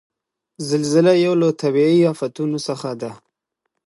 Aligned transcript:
زلزله 0.69 1.13
یو 1.25 1.33
له 1.41 1.47
طبعیي 1.61 2.01
آفتونو 2.13 2.57
څخه 2.67 2.89
ده. 3.01 3.11